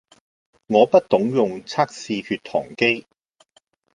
[0.65, 3.05] 我不懂用測試血糖機